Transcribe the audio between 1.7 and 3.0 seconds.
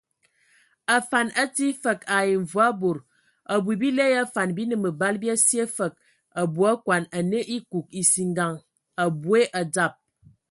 fəg ai mvɔi bod,